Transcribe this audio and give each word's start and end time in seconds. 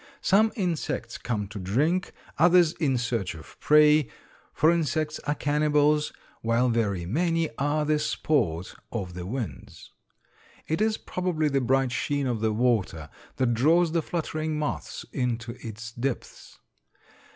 Some 0.23 0.51
insects 0.55 1.19
come 1.19 1.47
to 1.49 1.59
drink, 1.59 2.11
others 2.39 2.73
in 2.73 2.97
search 2.97 3.35
of 3.35 3.55
prey, 3.59 4.07
for 4.51 4.71
insects 4.71 5.19
are 5.27 5.35
cannibals, 5.35 6.11
while 6.41 6.69
very 6.69 7.05
many 7.05 7.55
are 7.59 7.85
the 7.85 7.99
sport 7.99 8.73
of 8.91 9.13
the 9.13 9.27
winds. 9.27 9.91
It 10.67 10.81
is 10.81 10.97
probably 10.97 11.49
the 11.49 11.61
bright 11.61 11.91
sheen 11.91 12.25
of 12.25 12.39
the 12.39 12.51
water 12.51 13.11
that 13.35 13.53
draws 13.53 13.91
the 13.91 14.01
fluttering 14.01 14.57
moths 14.57 15.05
into 15.13 15.55
its 15.61 15.91
depths. 15.91 16.57